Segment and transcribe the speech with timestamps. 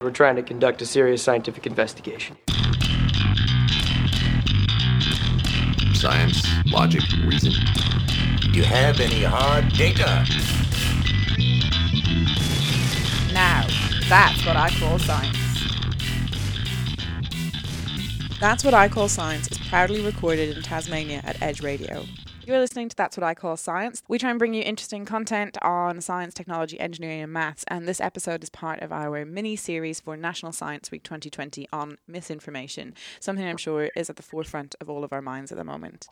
[0.00, 2.36] We're trying to conduct a serious scientific investigation.
[5.92, 7.52] Science, logic, reason.
[8.40, 10.24] Do you have any hard data?
[13.34, 13.66] Now,
[14.08, 15.36] that's what I call science.
[18.38, 22.04] That's What I Call Science is proudly recorded in Tasmania at Edge Radio.
[22.48, 24.02] You're listening to That's What I Call Science.
[24.08, 27.62] We try and bring you interesting content on science, technology, engineering, and maths.
[27.68, 31.98] And this episode is part of our mini series for National Science Week 2020 on
[32.06, 35.64] misinformation, something I'm sure is at the forefront of all of our minds at the
[35.64, 36.08] moment.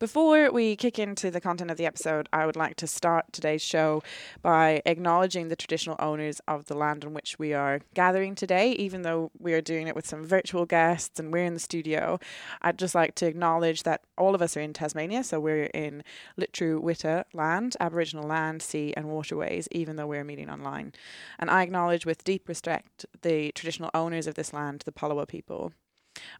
[0.00, 3.62] Before we kick into the content of the episode, I would like to start today's
[3.62, 4.02] show
[4.42, 9.02] by acknowledging the traditional owners of the land on which we are gathering today, even
[9.02, 12.18] though we are doing it with some virtual guests and we're in the studio.
[12.60, 16.02] I'd just like to acknowledge that all of us are in Tasmania, so we're in
[16.38, 20.92] Lutruwita land, Aboriginal land, sea, and waterways, even though we're meeting online.
[21.38, 25.72] And I acknowledge with deep respect the traditional owners of this land, the Palawa people.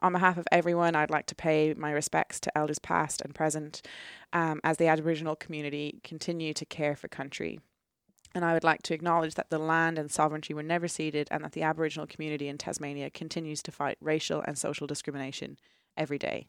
[0.00, 3.82] On behalf of everyone, I'd like to pay my respects to elders past and present
[4.32, 7.60] um, as the Aboriginal community continue to care for country.
[8.34, 11.42] And I would like to acknowledge that the land and sovereignty were never ceded and
[11.44, 15.58] that the Aboriginal community in Tasmania continues to fight racial and social discrimination
[15.96, 16.46] every day.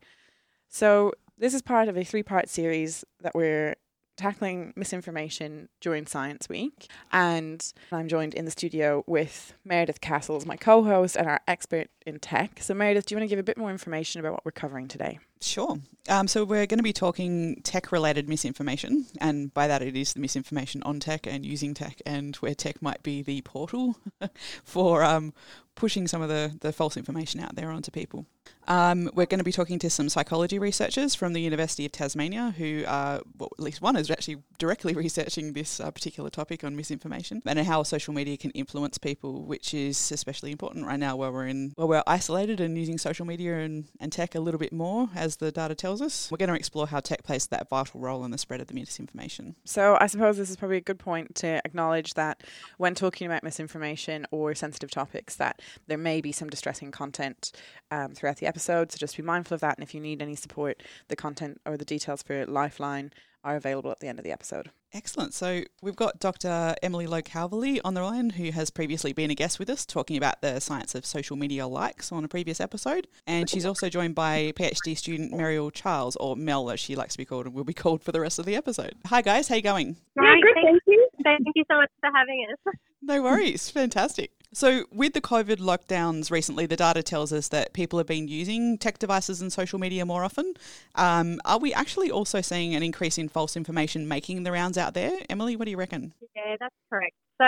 [0.68, 3.76] So, this is part of a three part series that we're
[4.18, 6.90] tackling misinformation during Science Week.
[7.12, 11.88] And I'm joined in the studio with Meredith Castles, my co host and our expert
[12.06, 12.60] in tech.
[12.62, 14.88] So, Meredith, do you want to give a bit more information about what we're covering
[14.88, 15.20] today?
[15.42, 15.78] Sure.
[16.10, 20.20] Um, so we're going to be talking tech-related misinformation, and by that it is the
[20.20, 23.98] misinformation on tech and using tech, and where tech might be the portal
[24.64, 25.34] for um,
[25.78, 28.26] pushing some of the, the false information out there onto people.
[28.68, 32.54] Um, we're going to be talking to some psychology researchers from the University of Tasmania,
[32.58, 36.76] who are, well, at least one is actually directly researching this uh, particular topic on
[36.76, 41.32] misinformation and how social media can influence people, which is especially important right now, where
[41.32, 44.74] we're in, where we're isolated and using social media and, and tech a little bit
[44.74, 46.32] more, as the data tells us.
[46.32, 48.74] We're going to explore how tech plays that vital role in the spread of the
[48.74, 49.56] misinformation.
[49.66, 52.42] So I suppose this is probably a good point to acknowledge that
[52.78, 57.52] when talking about misinformation or sensitive topics, that there may be some distressing content
[57.92, 58.92] um, throughout the episode.
[58.92, 59.78] So just be mindful of that.
[59.78, 63.12] And if you need any support, the content or the details for Lifeline
[63.48, 64.70] are available at the end of the episode.
[64.94, 65.34] Excellent.
[65.34, 66.76] So we've got Dr.
[66.84, 70.18] Emily Lowe Calverley on the line, who has previously been a guest with us talking
[70.18, 73.08] about the science of social media likes on a previous episode.
[73.26, 77.18] And she's also joined by PhD student Muriel Charles, or Mel as she likes to
[77.18, 78.96] be called and will be called for the rest of the episode.
[79.06, 79.96] Hi guys, how you going?
[80.18, 81.10] Great, thank you.
[81.24, 82.76] Thank you so much for having us.
[83.02, 83.70] No worries.
[83.70, 84.32] Fantastic.
[84.54, 88.78] So, with the COVID lockdowns recently, the data tells us that people have been using
[88.78, 90.54] tech devices and social media more often.
[90.96, 94.94] Um, are we actually also seeing an increase in false information making the rounds out
[94.94, 95.12] there?
[95.30, 96.14] Emily, what do you reckon?
[96.34, 97.14] Yeah, that's correct.
[97.42, 97.46] So,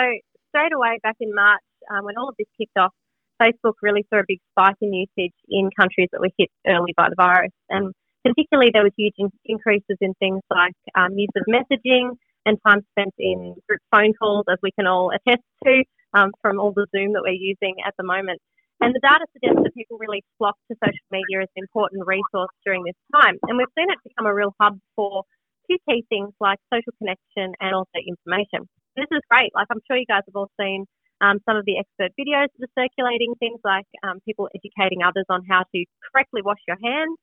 [0.50, 2.92] straight away back in March, um, when all of this kicked off,
[3.40, 7.08] Facebook really saw a big spike in usage in countries that were hit early by
[7.08, 7.52] the virus.
[7.70, 7.94] And
[8.24, 12.10] particularly, there was huge in- increases in things like um, use of messaging
[12.44, 15.82] and time spent in group phone calls, as we can all attest to
[16.14, 18.40] um, from all the Zoom that we're using at the moment.
[18.80, 22.52] And the data suggests that people really flock to social media as an important resource
[22.64, 23.36] during this time.
[23.44, 25.24] And we've seen it become a real hub for
[25.68, 28.64] two key things like social connection and also information.
[28.96, 29.52] This is great.
[29.54, 30.86] Like I'm sure you guys have all seen
[31.20, 35.28] um, some of the expert videos that are circulating, things like um, people educating others
[35.28, 35.78] on how to
[36.10, 37.16] correctly wash your hands.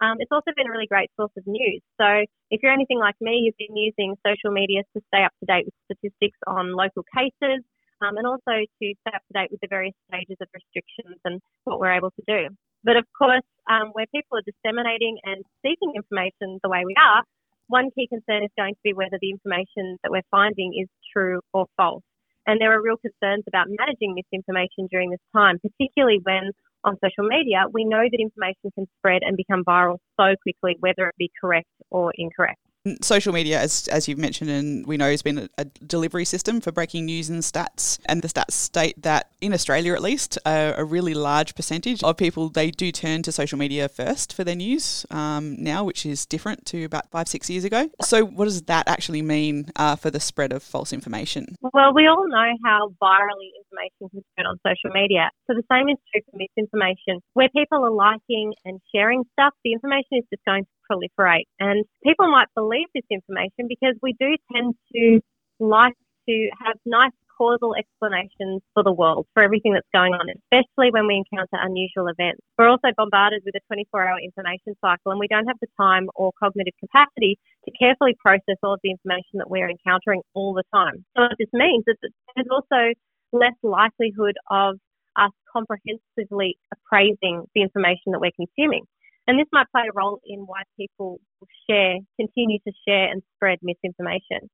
[0.00, 1.80] Um, it's also been a really great source of news.
[2.00, 5.46] So if you're anything like me, you've been using social media to stay up to
[5.46, 7.62] date with statistics on local cases,
[8.02, 11.40] um, and also to stay up to date with the various stages of restrictions and
[11.64, 12.50] what we're able to do.
[12.84, 17.22] But of course, um, where people are disseminating and seeking information the way we are,
[17.68, 21.40] one key concern is going to be whether the information that we're finding is true
[21.54, 22.02] or false.
[22.46, 26.50] And there are real concerns about managing misinformation during this time, particularly when
[26.84, 31.06] on social media, we know that information can spread and become viral so quickly, whether
[31.06, 32.58] it be correct or incorrect.
[33.00, 36.60] Social media, as, as you've mentioned, and we know, has been a, a, delivery system
[36.60, 38.00] for breaking news and stats.
[38.06, 42.16] And the stats state that in Australia, at least, a, a really large percentage of
[42.16, 46.26] people they do turn to social media first for their news um, now, which is
[46.26, 47.88] different to about five six years ago.
[48.02, 51.54] So, what does that actually mean uh, for the spread of false information?
[51.60, 55.30] Well, we all know how virally information can spread on social media.
[55.46, 57.22] So the same is true for misinformation.
[57.34, 61.44] Where people are liking and sharing stuff, the information is just going to proliferate.
[61.58, 65.20] And people might believe this information because we do tend to
[65.58, 65.94] like
[66.28, 71.06] to have nice causal explanations for the world, for everything that's going on, especially when
[71.06, 72.40] we encounter unusual events.
[72.58, 76.08] We're also bombarded with a 24 hour information cycle and we don't have the time
[76.14, 80.64] or cognitive capacity to carefully process all of the information that we're encountering all the
[80.72, 81.04] time.
[81.16, 82.92] So what this means is that there's also
[83.32, 84.76] less likelihood of
[85.16, 88.84] us comprehensively appraising the information that we're consuming.
[89.26, 91.20] And this might play a role in why people
[91.68, 94.50] share, continue to share and spread misinformation.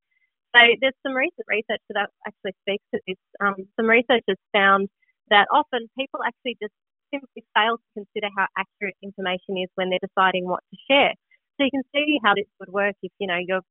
[0.55, 3.17] So there's some recent research that actually speaks to this.
[3.41, 4.89] Um, some researchers found
[5.31, 6.73] that often people actually just
[7.13, 11.13] simply fail to consider how accurate information is when they're deciding what to share.
[11.57, 13.65] So you can see how this would work if, you know, you're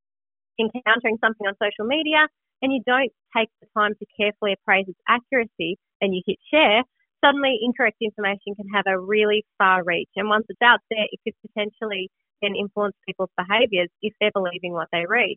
[0.60, 2.28] encountering something on social media
[2.62, 6.84] and you don't take the time to carefully appraise its accuracy and you hit share,
[7.28, 10.10] suddenly incorrect information can have a really far reach.
[10.16, 12.10] And once it's out there, it could potentially
[12.42, 15.36] then influence people's behaviours if they're believing what they read.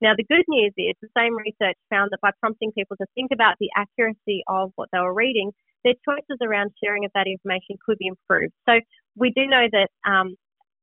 [0.00, 3.30] Now, the good news is the same research found that by prompting people to think
[3.32, 5.50] about the accuracy of what they were reading,
[5.84, 8.52] their choices around sharing of that information could be improved.
[8.68, 8.78] So
[9.16, 10.36] we do know that um,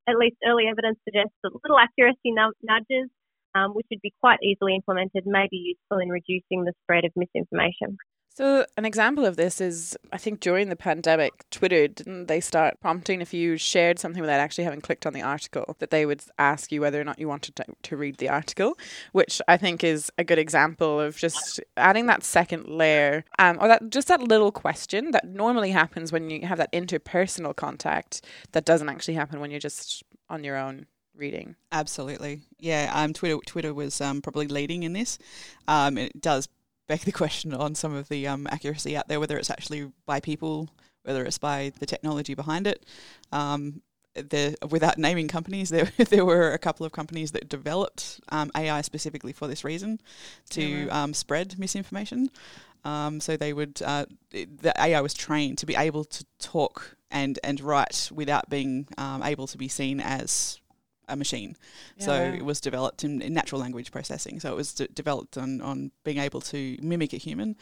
[0.07, 3.09] at least early evidence suggests that little accuracy nudges,
[3.55, 7.11] um, which would be quite easily implemented, may be useful in reducing the spread of
[7.15, 7.97] misinformation.
[8.35, 12.81] So, an example of this is I think during the pandemic, Twitter didn't they start
[12.81, 16.21] prompting if you shared something without actually having clicked on the article, that they would
[16.37, 18.77] ask you whether or not you wanted to, to read the article,
[19.13, 23.69] which I think is a good example of just adding that second layer, um, or
[23.69, 28.21] that just that little question that normally happens when you have that interpersonal contact
[28.51, 31.55] that doesn't actually happen when you're just on your own reading.
[31.71, 32.91] Absolutely, yeah.
[32.93, 35.19] Um, Twitter Twitter was um, probably leading in this.
[35.69, 36.49] Um, it does
[36.87, 40.19] beg the question on some of the um, accuracy out there, whether it's actually by
[40.19, 40.69] people,
[41.03, 42.85] whether it's by the technology behind it.
[43.31, 43.81] Um,
[44.15, 48.81] there, without naming companies, there there were a couple of companies that developed um, AI
[48.81, 49.99] specifically for this reason,
[50.51, 52.29] to yeah, um, spread misinformation.
[52.83, 57.39] Um, so they would uh, the AI was trained to be able to talk and
[57.43, 60.59] and write without being um, able to be seen as
[61.07, 61.55] a machine.
[61.97, 62.05] Yeah.
[62.05, 64.39] So it was developed in, in, natural language processing.
[64.39, 67.55] So it was d- developed on, on being able to mimic a human,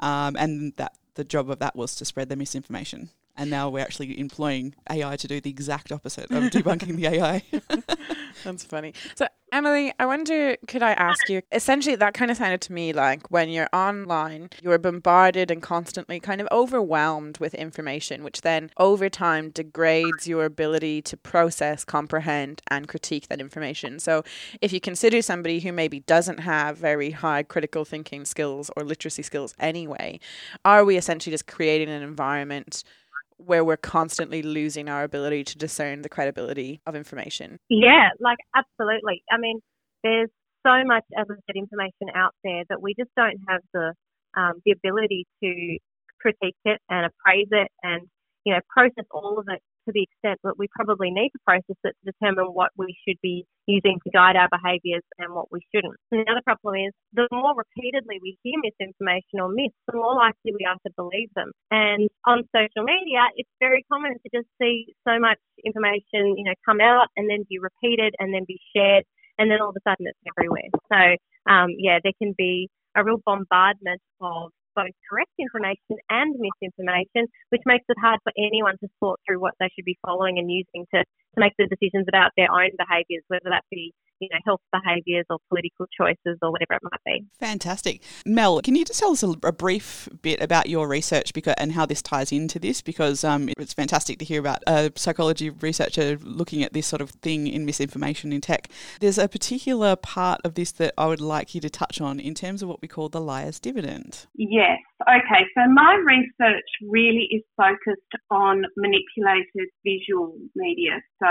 [0.00, 3.10] um, and that the job of that was to spread the misinformation.
[3.36, 7.42] And now we're actually employing AI to do the exact opposite of debunking the AI.
[8.44, 8.94] That's funny.
[9.14, 11.40] So, Emily, I wonder, could I ask you?
[11.52, 16.18] Essentially, that kind of sounded to me like when you're online, you're bombarded and constantly
[16.18, 22.60] kind of overwhelmed with information, which then over time degrades your ability to process, comprehend,
[22.70, 24.00] and critique that information.
[24.00, 24.24] So,
[24.60, 29.22] if you consider somebody who maybe doesn't have very high critical thinking skills or literacy
[29.22, 30.18] skills anyway,
[30.64, 32.82] are we essentially just creating an environment?
[33.38, 37.58] Where we're constantly losing our ability to discern the credibility of information.
[37.68, 39.22] Yeah, like absolutely.
[39.30, 39.60] I mean,
[40.02, 40.30] there's
[40.66, 43.94] so much, said, information out there that we just don't have the
[44.36, 45.78] um, the ability to
[46.20, 48.02] critique it and appraise it and
[48.44, 51.78] you know process all of it to the extent that we probably need to process
[51.84, 55.60] it to determine what we should be using to guide our behaviours and what we
[55.74, 55.96] shouldn't.
[56.10, 60.14] And the other problem is the more repeatedly we hear misinformation or myths, the more
[60.14, 61.50] likely we are to believe them.
[61.70, 66.54] And on social media, it's very common to just see so much information, you know,
[66.66, 69.04] come out and then be repeated and then be shared,
[69.38, 70.70] and then all of a sudden it's everywhere.
[70.90, 71.00] So,
[71.50, 77.62] um, yeah, there can be a real bombardment of both correct information and misinformation, which
[77.66, 80.86] makes it hard for anyone to sort through what they should be following and using
[80.94, 84.60] to, to make the decisions about their own behaviours, whether that be you know, health
[84.72, 87.24] behaviours or political choices or whatever it might be.
[87.38, 88.02] Fantastic.
[88.24, 91.72] Mel, can you just tell us a, a brief bit about your research because, and
[91.72, 92.82] how this ties into this?
[92.82, 97.10] Because um, it's fantastic to hear about a psychology researcher looking at this sort of
[97.10, 98.68] thing in misinformation in tech.
[99.00, 102.34] There's a particular part of this that I would like you to touch on in
[102.34, 104.26] terms of what we call the liar's dividend.
[104.34, 104.78] Yes.
[105.02, 105.44] Okay.
[105.54, 108.00] So my research really is focused
[108.30, 111.00] on manipulated visual media.
[111.22, 111.28] So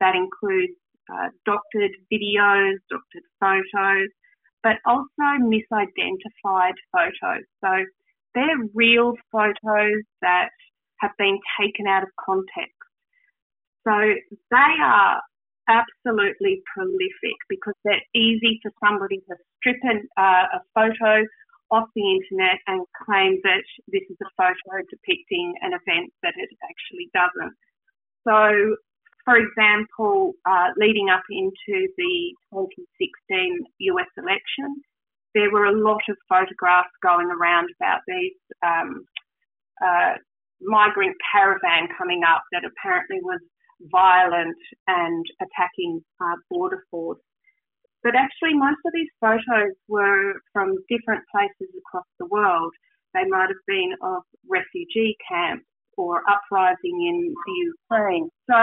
[0.00, 0.72] that includes
[1.12, 4.08] uh, doctored videos, doctored photos,
[4.62, 7.44] but also misidentified photos.
[7.64, 7.84] So
[8.34, 10.50] they're real photos that
[11.00, 12.76] have been taken out of context.
[13.86, 13.94] So
[14.50, 15.20] they are
[15.68, 21.24] absolutely prolific because they're easy for somebody to strip an, uh, a photo
[21.70, 26.50] off the internet and claim that this is a photo depicting an event that it
[26.66, 27.56] actually doesn't.
[28.26, 28.76] So
[29.24, 33.58] for example, uh, leading up into the 2016
[33.94, 34.82] US election,
[35.34, 39.04] there were a lot of photographs going around about these um,
[39.84, 40.14] uh,
[40.60, 43.40] migrant caravan coming up that apparently was
[43.92, 47.20] violent and attacking uh, border force.
[48.02, 52.72] But actually, most of these photos were from different places across the world.
[53.12, 55.66] They might have been of refugee camps
[56.00, 58.28] or uprising in the Ukraine.
[58.48, 58.60] So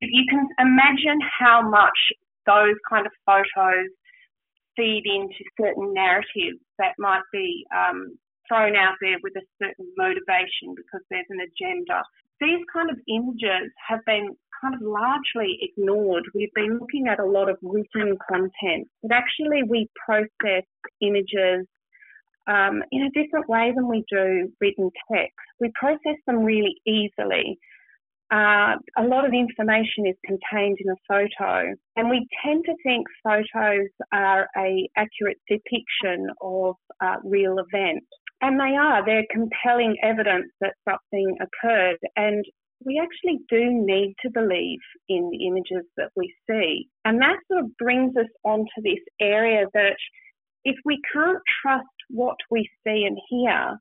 [0.00, 1.98] you can imagine how much
[2.46, 3.88] those kind of photos
[4.76, 10.74] feed into certain narratives that might be um, thrown out there with a certain motivation
[10.76, 12.02] because there's an agenda.
[12.40, 16.24] These kind of images have been kind of largely ignored.
[16.34, 20.64] We've been looking at a lot of written content, but actually we process
[21.00, 21.66] images
[22.46, 25.34] um, in a different way than we do written text.
[25.60, 27.58] We process them really easily.
[28.32, 33.06] Uh, a lot of information is contained in a photo, and we tend to think
[33.22, 38.06] photos are a accurate depiction of uh, real events.
[38.40, 39.04] And they are.
[39.04, 41.98] They're compelling evidence that something occurred.
[42.16, 42.44] And
[42.84, 46.88] we actually do need to believe in the images that we see.
[47.04, 49.96] And that sort of brings us onto this area that
[50.64, 53.78] if we can't trust what we see and hear,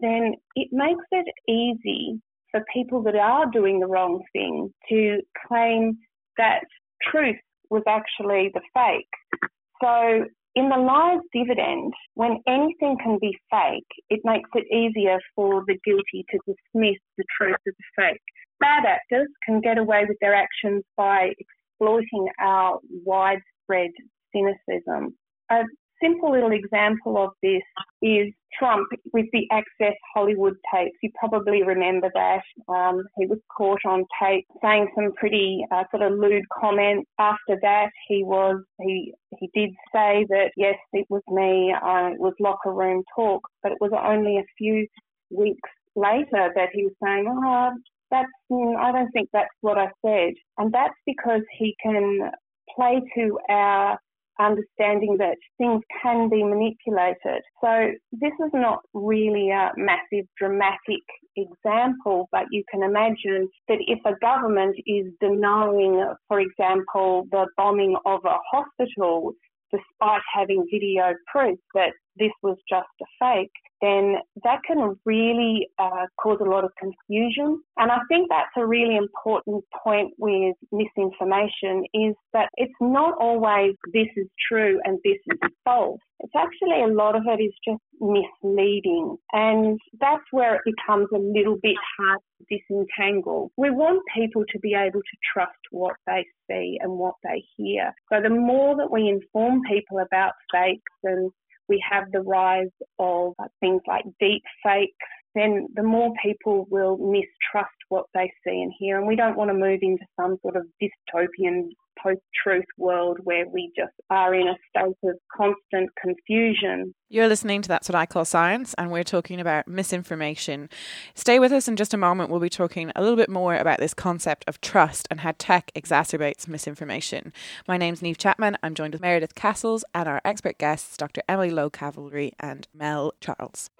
[0.00, 2.20] then it makes it easy
[2.50, 5.98] for people that are doing the wrong thing to claim
[6.38, 6.64] that
[7.10, 7.36] truth
[7.70, 9.50] was actually the fake.
[9.82, 15.62] So in the liar's dividend, when anything can be fake, it makes it easier for
[15.66, 18.22] the guilty to dismiss the truth as a fake.
[18.58, 23.90] Bad actors can get away with their actions by exploiting our widespread
[24.34, 25.14] cynicism.
[25.50, 25.62] A
[26.02, 27.62] simple little example of this
[28.02, 30.96] is Trump with the Access Hollywood tapes.
[31.02, 32.42] You probably remember that.
[32.68, 37.08] Um, he was caught on tape saying some pretty uh, sort of lewd comments.
[37.18, 41.72] After that, he was he he did say that yes, it was me.
[41.72, 44.86] Uh, it was locker room talk, but it was only a few
[45.30, 47.70] weeks later that he was saying, "Oh,
[48.10, 52.30] that's mm, I don't think that's what I said," and that's because he can
[52.74, 53.98] play to our
[54.40, 57.42] understanding that things can be manipulated.
[57.62, 61.02] So this is not really a massive dramatic
[61.36, 67.96] example, but you can imagine that if a government is denying, for example, the bombing
[68.04, 69.32] of a hospital,
[69.72, 73.50] despite having video proof that this was just a fake,
[73.82, 77.60] then that can really uh, cause a lot of confusion.
[77.76, 83.74] And I think that's a really important point with misinformation is that it's not always
[83.92, 86.00] this is true and this is false.
[86.36, 89.16] Actually a lot of it is just misleading.
[89.32, 93.50] And that's where it becomes a little bit hard to disentangle.
[93.56, 97.92] We want people to be able to trust what they see and what they hear.
[98.12, 101.30] So the more that we inform people about fakes and
[101.68, 104.92] we have the rise of things like deep fakes,
[105.36, 108.98] then the more people will mistrust what they see and hear.
[108.98, 111.68] And we don't want to move into some sort of dystopian
[112.02, 116.94] post truth world where we just are in a state of constant confusion.
[117.08, 120.68] You're listening to That's What I Call Science, and we're talking about misinformation.
[121.14, 122.30] Stay with us in just a moment.
[122.30, 125.70] We'll be talking a little bit more about this concept of trust and how tech
[125.74, 127.32] exacerbates misinformation.
[127.66, 128.58] My name's Neve Chapman.
[128.62, 131.22] I'm joined with Meredith Castles and our expert guests, Dr.
[131.28, 133.70] Emily Lowe Calverley and Mel Charles.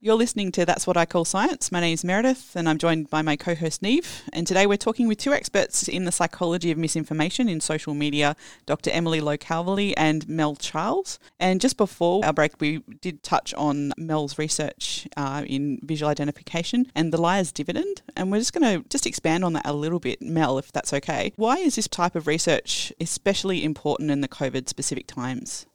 [0.00, 1.72] You're listening to That's What I Call Science.
[1.72, 4.22] My name is Meredith and I'm joined by my co host Neve.
[4.32, 8.36] And today we're talking with two experts in the psychology of misinformation in social media
[8.64, 8.90] Dr.
[8.90, 11.18] Emily Lowe Calverley and Mel Charles.
[11.40, 16.86] And just before our break, we did touch on Mel's research uh, in visual identification
[16.94, 18.02] and the liar's dividend.
[18.14, 20.92] And we're just going to just expand on that a little bit, Mel, if that's
[20.92, 21.32] okay.
[21.34, 25.66] Why is this type of research especially important in the COVID specific times?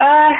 [0.00, 0.32] Uh,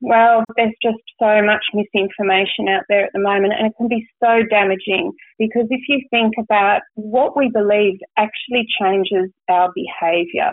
[0.00, 4.06] well, there's just so much misinformation out there at the moment, and it can be
[4.22, 10.52] so damaging because if you think about what we believe actually changes our behaviour.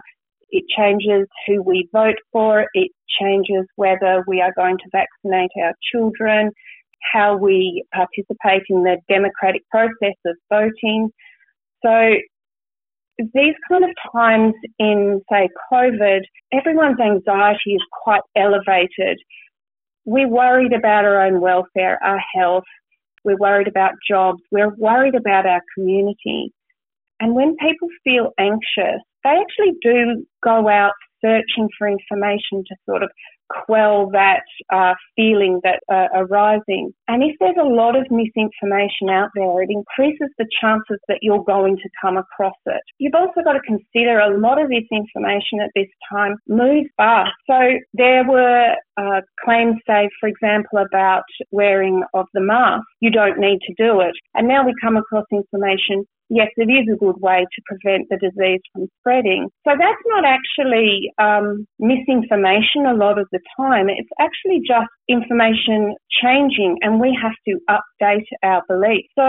[0.54, 5.74] It changes who we vote for, it changes whether we are going to vaccinate our
[5.94, 6.52] children,
[7.14, 11.10] how we participate in the democratic process of voting.
[11.84, 12.16] So
[13.34, 16.22] these kind of times in, say, COVID,
[16.54, 19.20] everyone's anxiety is quite elevated.
[20.06, 22.64] We're worried about our own welfare, our health,
[23.24, 26.52] we're worried about jobs, we're worried about our community.
[27.20, 33.04] And when people feel anxious, they actually do go out searching for information to sort
[33.04, 33.12] of
[33.66, 36.94] quell that uh, feeling that uh, arising.
[37.08, 41.44] And if there's a lot of misinformation out there, it increases the chances that you're
[41.44, 42.82] going to come across it.
[43.00, 47.32] You've also got to consider a lot of this information at this time moves fast.
[47.50, 47.60] So
[47.94, 52.84] there were uh, claims, say, for example, about wearing of the mask.
[53.00, 54.14] You don't need to do it.
[54.36, 58.18] And now we come across information yes, it is a good way to prevent the
[58.18, 59.50] disease from spreading.
[59.68, 63.90] So that's not actually um, misinformation a lot of the time.
[63.90, 69.10] It's actually just information changing and we have to update our beliefs.
[69.20, 69.28] So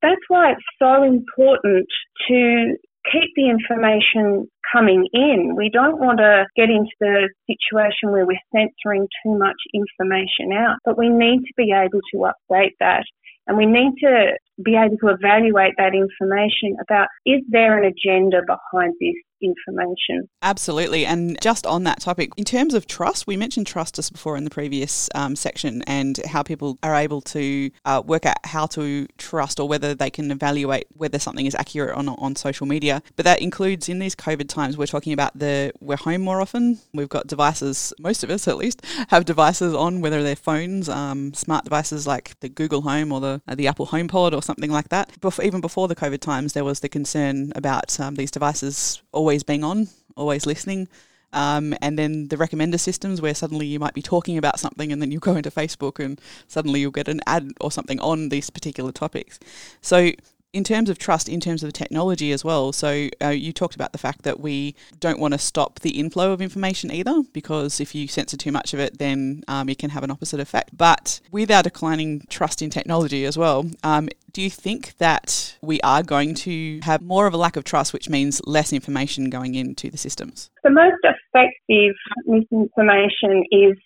[0.00, 1.86] that's why it's so important
[2.28, 2.76] to
[3.10, 5.54] keep the information coming in.
[5.56, 10.78] We don't want to get into the situation where we're censoring too much information out,
[10.84, 13.04] but we need to be able to update that
[13.46, 14.32] and we need to
[14.62, 20.28] be able to evaluate that information about is there an agenda behind this information.
[20.42, 21.06] Absolutely.
[21.06, 24.44] And just on that topic, in terms of trust, we mentioned trust just before in
[24.44, 29.06] the previous um, section and how people are able to uh, work out how to
[29.18, 33.02] trust or whether they can evaluate whether something is accurate or not on social media.
[33.16, 36.78] But that includes in these COVID times, we're talking about the we're home more often.
[36.92, 41.34] We've got devices, most of us at least, have devices on, whether they're phones, um,
[41.34, 44.88] smart devices like the Google Home or the, uh, the Apple HomePod or something like
[44.90, 45.20] that.
[45.20, 49.33] Before, even before the COVID times, there was the concern about um, these devices always
[49.42, 50.88] being on, always listening.
[51.32, 55.02] Um, and then the recommender systems where suddenly you might be talking about something and
[55.02, 58.50] then you go into Facebook and suddenly you'll get an ad or something on these
[58.50, 59.40] particular topics.
[59.80, 60.12] So
[60.54, 63.90] in terms of trust, in terms of technology as well, so uh, you talked about
[63.90, 67.92] the fact that we don't want to stop the inflow of information either, because if
[67.92, 70.70] you censor too much of it, then um, it can have an opposite effect.
[70.76, 75.80] But with our declining trust in technology as well, um, do you think that we
[75.80, 79.56] are going to have more of a lack of trust, which means less information going
[79.56, 80.50] into the systems?
[80.62, 81.96] The most effective
[82.26, 83.76] misinformation is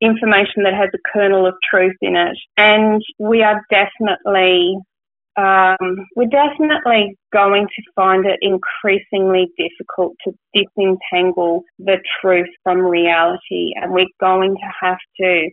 [0.00, 2.36] information that has a kernel of truth in it.
[2.56, 4.78] And we are definitely
[5.36, 13.72] um, we're definitely going to find it increasingly difficult to disentangle the truth from reality,
[13.76, 15.48] and we're going to have to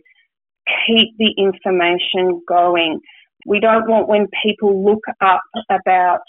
[0.86, 3.00] keep the information going.
[3.46, 6.20] We don't want when people look up about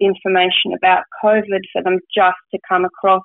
[0.00, 3.22] information about COVID for them just to come across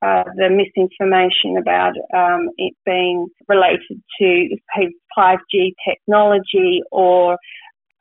[0.00, 4.56] uh, the misinformation about um, it being related to
[5.18, 7.36] 5G technology or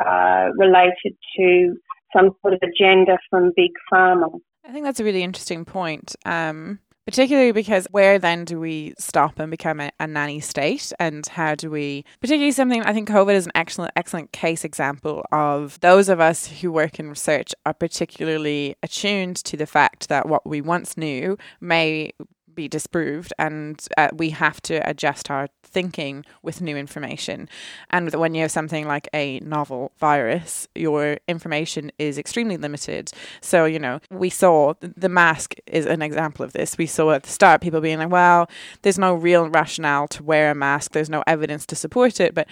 [0.05, 1.75] uh, related to
[2.15, 4.29] some sort of agenda from big pharma.
[4.65, 6.15] I think that's a really interesting point.
[6.25, 11.25] Um, particularly because where then do we stop and become a, a, nanny state and
[11.25, 15.79] how do we particularly something i think covid is an excellent excellent case example of
[15.79, 20.45] those of us who work in research are particularly attuned to the fact that what
[20.45, 22.11] we once knew may
[22.57, 27.47] be disproved and uh, we have to adjust our thinking with new information.
[27.91, 33.11] And when you have something like a novel virus, your information is extremely limited.
[33.39, 36.77] So, you know, we saw the mask is an example of this.
[36.77, 38.49] We saw at the start people being like, well,
[38.81, 42.33] there's no real rationale to wear a mask, there's no evidence to support it.
[42.33, 42.47] But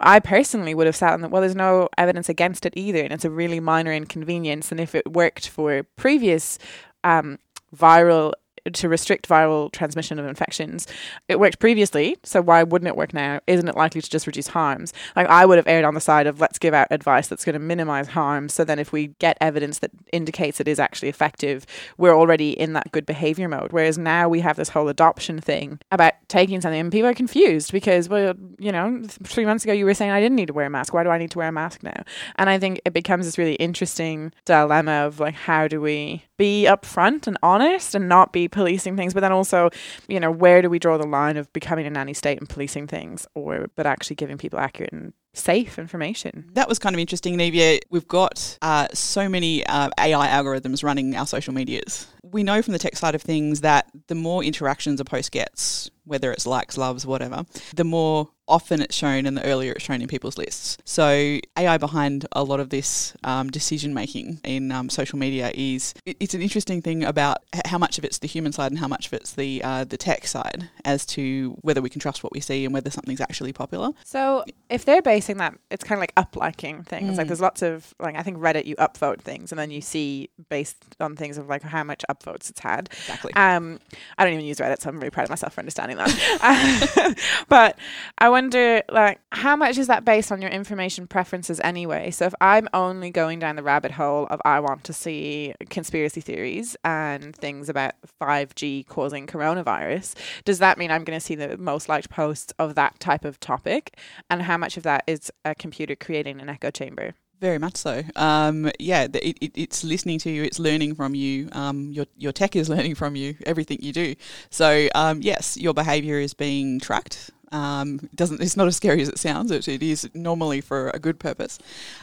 [0.00, 1.30] I personally would have sat on that.
[1.30, 4.72] Well, there's no evidence against it either, and it's a really minor inconvenience.
[4.72, 6.58] And if it worked for previous
[7.04, 7.38] um,
[7.74, 8.32] viral
[8.72, 10.86] to restrict viral transmission of infections.
[11.28, 13.40] It worked previously, so why wouldn't it work now?
[13.46, 14.92] Isn't it likely to just reduce harms?
[15.14, 17.54] Like I would have erred on the side of let's give out advice that's going
[17.54, 18.48] to minimize harm.
[18.48, 21.66] So then if we get evidence that indicates it is actually effective,
[21.98, 23.72] we're already in that good behavior mode.
[23.72, 27.72] Whereas now we have this whole adoption thing about taking something and people are confused
[27.72, 30.66] because well, you know, three months ago you were saying I didn't need to wear
[30.66, 30.94] a mask.
[30.94, 32.02] Why do I need to wear a mask now?
[32.36, 36.66] And I think it becomes this really interesting dilemma of like how do we be
[36.68, 39.68] upfront and honest and not be policing things, but then also,
[40.08, 42.86] you know, where do we draw the line of becoming a nanny state and policing
[42.86, 46.48] things, or but actually giving people accurate and safe information.
[46.52, 47.80] That was kind of interesting, Nevia.
[47.90, 52.06] We've got uh, so many uh, AI algorithms running our social medias.
[52.22, 55.90] We know from the tech side of things that the more interactions a post gets,
[56.04, 60.02] whether it's likes, loves, whatever, the more often it's shown and the earlier it's shown
[60.02, 60.76] in people's lists.
[60.84, 65.94] So AI behind a lot of this um, decision making in um, social media is
[66.04, 68.88] it, it's an interesting thing about how much of it's the human side and how
[68.88, 72.32] much of it's the uh, the tech side as to whether we can trust what
[72.32, 73.90] we see and whether something's actually popular.
[74.04, 77.14] So if they're basing that, it's kind of like up liking things.
[77.14, 77.18] Mm.
[77.18, 80.28] Like there's lots of like I think Reddit you upvote things and then you see
[80.48, 82.88] based on things of like how much upvotes it's had.
[82.92, 83.32] Exactly.
[83.34, 83.80] Um,
[84.18, 87.16] I don't even use Reddit, so I'm really proud of myself for understanding that.
[87.48, 87.78] but
[88.18, 92.10] I wonder, like, how much is that based on your information preferences anyway?
[92.10, 96.20] So if I'm only going down the rabbit hole of I want to see conspiracy
[96.20, 101.56] theories and things about 5G causing coronavirus, does that mean I'm going to see the
[101.58, 103.96] most liked posts of that type of topic?
[104.28, 107.14] And how much of that is a computer creating an echo chamber?
[107.40, 108.02] Very much so.
[108.16, 110.42] Um, yeah, it, it, it's listening to you.
[110.42, 111.48] It's learning from you.
[111.52, 113.36] Um, your your tech is learning from you.
[113.46, 114.16] Everything you do.
[114.50, 117.30] So um, yes, your behaviour is being tracked.
[117.54, 119.52] Um, doesn't it's not as scary as it sounds.
[119.52, 121.58] It, it is normally for a good purpose,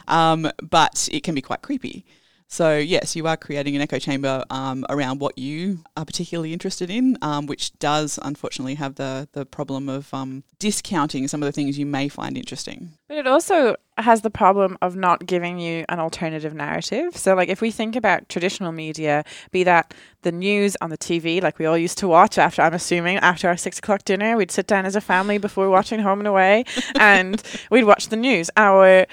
[0.08, 2.06] um, but it can be quite creepy.
[2.48, 6.90] So, yes, you are creating an echo chamber um, around what you are particularly interested
[6.90, 11.52] in, um, which does unfortunately have the, the problem of um, discounting some of the
[11.52, 12.90] things you may find interesting.
[13.08, 17.16] But it also has the problem of not giving you an alternative narrative.
[17.16, 21.42] So, like, if we think about traditional media, be that the news on the TV,
[21.42, 24.50] like we all used to watch after, I'm assuming, after our six o'clock dinner, we'd
[24.50, 26.64] sit down as a family before watching Home and Away
[26.98, 28.50] and we'd watch the news.
[28.56, 29.06] Our,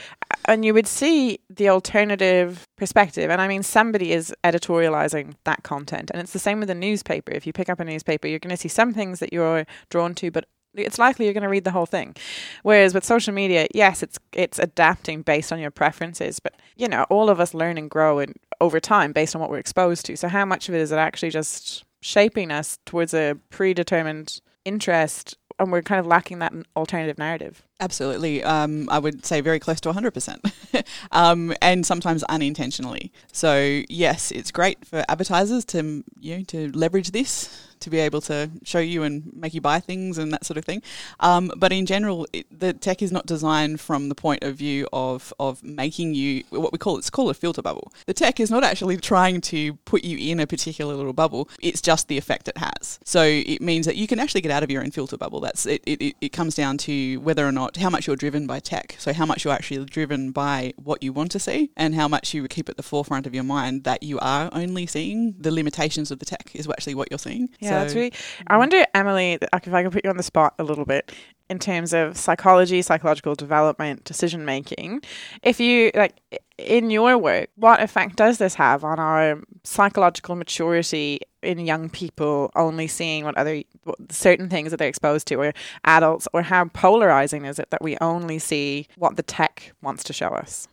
[0.49, 3.29] and you would see the alternative perspective.
[3.29, 6.09] And I mean, somebody is editorializing that content.
[6.11, 7.31] And it's the same with a newspaper.
[7.31, 10.15] If you pick up a newspaper, you're going to see some things that you're drawn
[10.15, 12.15] to, but it's likely you're going to read the whole thing.
[12.63, 17.05] Whereas with social media, yes, it's it's adapting based on your preferences, but you know,
[17.09, 20.17] all of us learn and grow and over time based on what we're exposed to.
[20.17, 25.37] So how much of it is it actually just shaping us towards a predetermined interest
[25.59, 27.63] and we're kind of lacking that alternative narrative.
[27.81, 28.43] Absolutely.
[28.43, 30.83] Um, I would say very close to 100%.
[31.11, 33.11] um, and sometimes unintentionally.
[33.31, 38.21] So, yes, it's great for advertisers to, you know, to leverage this to be able
[38.21, 40.81] to show you and make you buy things and that sort of thing.
[41.19, 44.87] Um, but in general, it, the tech is not designed from the point of view
[44.91, 47.91] of, of making you what we call it's called a filter bubble.
[48.05, 51.49] The tech is not actually trying to put you in a particular little bubble.
[51.61, 52.99] It's just the effect it has.
[53.03, 55.39] So it means that you can actually get out of your own filter bubble.
[55.39, 55.81] That's it.
[55.85, 58.95] It, it comes down to whether or not how much you're driven by tech.
[58.99, 62.33] So how much you're actually driven by what you want to see, and how much
[62.33, 66.11] you keep at the forefront of your mind that you are only seeing the limitations
[66.11, 67.49] of the tech is actually what you're seeing.
[67.59, 68.13] Yeah, so, that's really.
[68.47, 71.11] I wonder, Emily, if I can put you on the spot a little bit
[71.49, 75.01] in terms of psychology, psychological development, decision making.
[75.41, 76.13] If you like
[76.57, 82.51] in your work, what effect does this have on our psychological maturity in young people
[82.55, 85.53] only seeing what other what certain things that they're exposed to or
[85.85, 90.13] adults or how polarizing is it that we only see what the tech wants to
[90.13, 90.67] show us?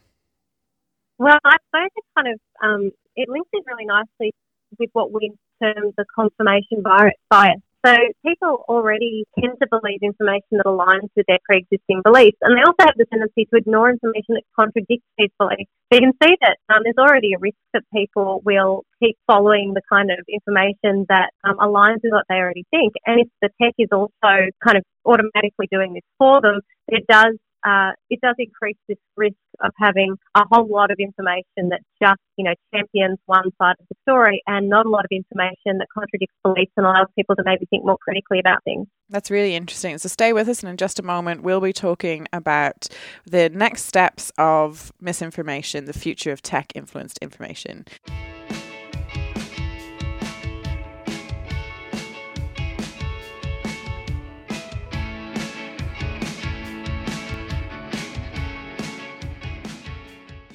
[1.18, 4.34] Well, I suppose it kind of um, it links in really nicely
[4.78, 7.62] with what we term the confirmation bias.
[7.86, 7.94] So
[8.26, 12.82] people already tend to believe information that aligns with their pre-existing beliefs, and they also
[12.82, 15.70] have the tendency to ignore information that contradicts these beliefs.
[15.92, 19.74] So you can see that um, there's already a risk that people will keep following
[19.74, 23.50] the kind of information that um, aligns with what they already think, and if the
[23.62, 28.36] tech is also kind of automatically doing this for them, it does uh, it does
[28.38, 33.18] increase this risk of having a whole lot of information that just, you know, champions
[33.26, 36.86] one side of the story and not a lot of information that contradicts beliefs and
[36.86, 38.86] allows people to maybe think more critically about things.
[39.08, 39.98] That's really interesting.
[39.98, 42.86] So stay with us, and in just a moment, we'll be talking about
[43.24, 47.84] the next steps of misinformation, the future of tech influenced information.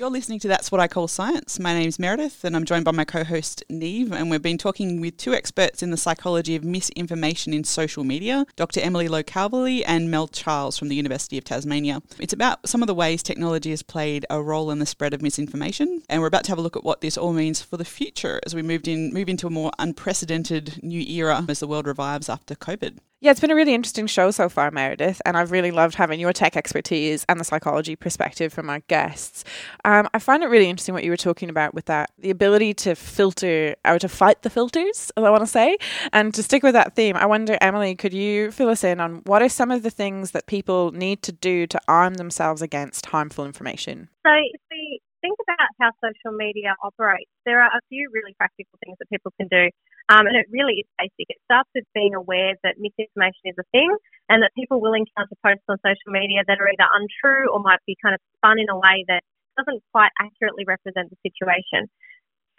[0.01, 1.59] You're listening to That's What I Call Science.
[1.59, 4.57] My name is Meredith, and I'm joined by my co host, Neve, and we've been
[4.57, 8.79] talking with two experts in the psychology of misinformation in social media Dr.
[8.79, 12.01] Emily Lowe Calverley and Mel Charles from the University of Tasmania.
[12.17, 15.21] It's about some of the ways technology has played a role in the spread of
[15.21, 17.85] misinformation, and we're about to have a look at what this all means for the
[17.85, 21.85] future as we moved in, move into a more unprecedented new era as the world
[21.85, 22.97] revives after COVID.
[23.23, 26.19] Yeah, it's been a really interesting show so far, Meredith, and I've really loved having
[26.19, 29.43] your tech expertise and the psychology perspective from our guests.
[29.85, 32.73] Um, I find it really interesting what you were talking about with that the ability
[32.73, 35.77] to filter or to fight the filters, as I want to say.
[36.11, 39.21] And to stick with that theme, I wonder, Emily, could you fill us in on
[39.27, 43.05] what are some of the things that people need to do to arm themselves against
[43.05, 44.09] harmful information?
[44.25, 48.79] So, if we think about how social media operates, there are a few really practical
[48.83, 49.69] things that people can do.
[50.09, 51.29] Um, and it really is basic.
[51.29, 53.89] It starts with being aware that misinformation is a thing
[54.29, 57.83] and that people will encounter posts on social media that are either untrue or might
[57.85, 59.21] be kind of spun in a way that
[59.57, 61.87] doesn't quite accurately represent the situation.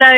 [0.01, 0.09] So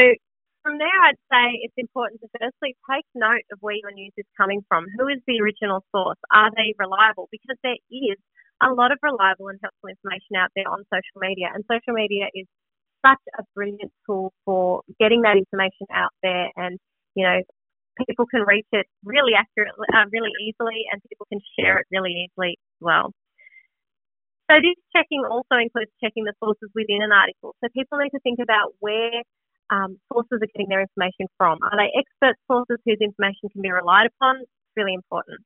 [0.65, 4.25] from there, I'd say it's important to firstly take note of where your news is
[4.37, 4.85] coming from.
[4.97, 6.17] Who is the original source?
[6.33, 7.29] Are they reliable?
[7.31, 8.17] Because there is
[8.63, 12.33] a lot of reliable and helpful information out there on social media, and social media
[12.33, 12.47] is
[13.05, 16.79] such a brilliant tool for getting that information out there and
[17.15, 17.39] you know
[18.07, 22.27] people can reach it really accurately uh, really easily and people can share it really
[22.27, 23.11] easily as well.
[24.51, 27.55] So this checking also includes checking the sources within an article.
[27.63, 29.25] So people need to think about where
[29.73, 31.57] um, sources are getting their information from.
[31.65, 34.45] Are they expert sources whose information can be relied upon?
[34.45, 35.41] It's really important.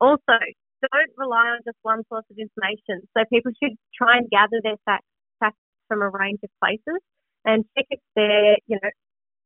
[0.00, 0.34] Also
[0.82, 3.06] don't rely on just one source of information.
[3.14, 5.06] So people should try and gather their facts
[5.86, 6.98] from a range of places
[7.44, 8.90] and check if they're, you know,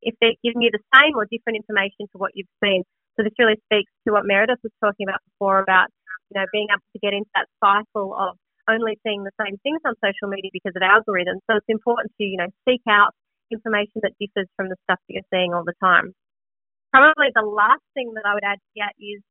[0.02, 2.84] if they're giving you the same or different information to what you've seen.
[3.16, 5.88] So this really speaks to what Meredith was talking about before about,
[6.30, 8.36] you know, being able to get into that cycle of
[8.68, 11.40] only seeing the same things on social media because of algorithms.
[11.48, 13.14] So it's important to, you know, seek out
[13.50, 16.12] information that differs from the stuff that you're seeing all the time.
[16.92, 19.22] Probably the last thing that I would add to that is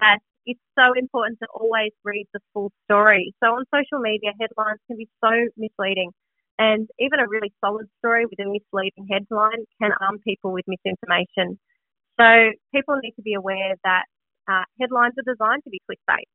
[0.00, 3.34] that it's so important to always read the full story.
[3.42, 6.12] So on social media, headlines can be so misleading.
[6.58, 11.58] And even a really solid story with a misleading headline can arm people with misinformation.
[12.18, 14.04] So people need to be aware that
[14.50, 16.26] uh, headlines are designed to be clickbait.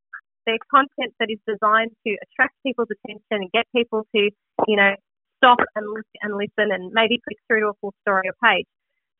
[0.46, 4.30] They're content that is designed to attract people's attention and get people to,
[4.66, 4.96] you know,
[5.38, 8.66] stop and look and listen and maybe click through to a full story or page.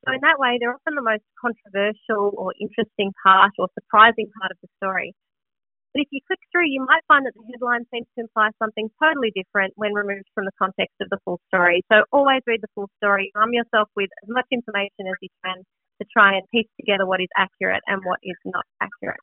[0.06, 4.52] So in that way, they're often the most controversial or interesting part or surprising part
[4.52, 5.12] of the story.
[5.94, 8.90] But if you click through, you might find that the headline seems to imply something
[9.00, 11.85] totally different when removed from the context of the full story.
[11.90, 13.30] So always read the full story.
[13.37, 15.62] Arm yourself with as much information as you can
[16.02, 19.22] to try and piece together what is accurate and what is not accurate.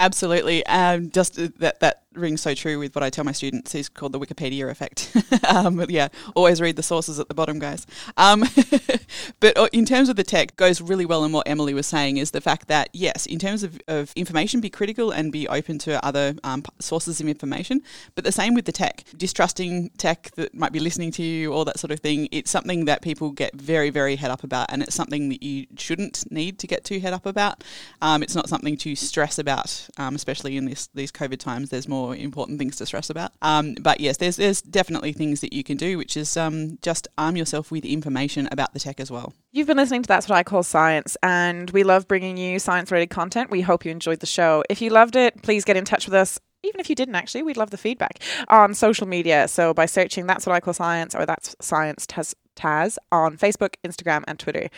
[0.00, 0.66] Absolutely.
[0.66, 3.74] Um, just that that rings so true with what I tell my students.
[3.74, 5.14] is called the Wikipedia effect.
[5.48, 7.86] um, yeah, always read the sources at the bottom, guys.
[8.16, 8.44] Um,
[9.40, 12.16] but uh, in terms of the tech, goes really well in what Emily was saying
[12.16, 15.78] is the fact that yes, in terms of, of information, be critical and be open
[15.78, 17.82] to other um, sources of information.
[18.14, 21.64] But the same with the tech, distrusting tech that might be listening to you, all
[21.64, 22.28] that sort of thing.
[22.32, 25.66] It's something that people get very, very head up about, and it's something that you
[25.76, 27.62] shouldn't need to get too head up about.
[28.02, 31.70] Um, it's not something to stress about um, especially in this these COVID times.
[31.70, 33.32] There's more important things to stress about.
[33.42, 37.08] Um, but yes, there's there's definitely things that you can do, which is um, just
[37.16, 39.32] arm yourself with information about the tech as well.
[39.52, 42.90] You've been listening to That's What I Call Science, and we love bringing you science
[42.90, 43.50] related content.
[43.50, 44.62] We hope you enjoyed the show.
[44.70, 47.42] If you loved it, please get in touch with us even if you didn't actually,
[47.42, 49.48] we'd love the feedback on social media.
[49.48, 53.74] So by searching That's What I Call Science or That's Science Test Taz on Facebook,
[53.84, 54.68] Instagram, and Twitter.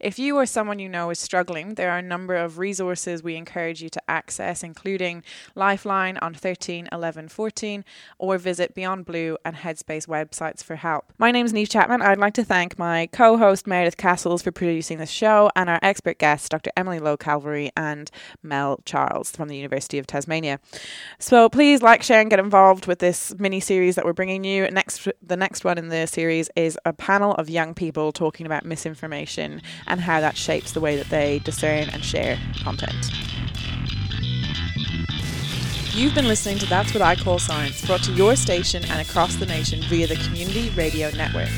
[0.00, 3.36] If you or someone you know is struggling, there are a number of resources we
[3.36, 5.24] encourage you to access, including
[5.54, 7.84] Lifeline on 13 11 14,
[8.18, 11.12] or visit Beyond Blue and Headspace websites for help.
[11.18, 12.02] My name is Neve Chapman.
[12.02, 15.78] I'd like to thank my co host Meredith Castles for producing this show and our
[15.82, 16.70] expert guests, Dr.
[16.76, 18.10] Emily Lowe Calverley and
[18.42, 20.60] Mel Charles from the University of Tasmania.
[21.18, 24.68] So please like, share, and get involved with this mini series that we're bringing you.
[24.70, 28.46] Next, the next one in the series is a panel panel of young people talking
[28.46, 33.10] about misinformation and how that shapes the way that they discern and share content.
[35.92, 39.36] You've been listening to That's What I Call Science, brought to your station and across
[39.36, 41.50] the nation via the Community Radio Network.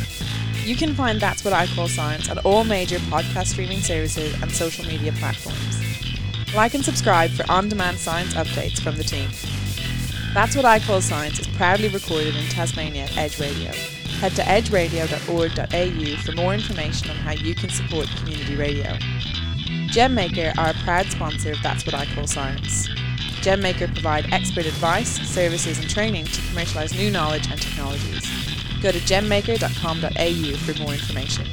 [0.65, 4.51] You can find That's What I Call Science on all major podcast streaming services and
[4.51, 5.79] social media platforms.
[6.55, 9.29] Like and subscribe for on demand science updates from the team.
[10.35, 13.73] That's What I Call Science is proudly recorded in Tasmania at Edge Radio.
[14.23, 18.93] Head to edgeradio.org.au for more information on how you can support community radio.
[19.91, 22.87] GemMaker are a proud sponsor of That's What I Call Science.
[23.43, 28.25] GemMaker provide expert advice, services, and training to commercialise new knowledge and technologies.
[28.81, 31.49] Go to gemmaker.com.au for more information.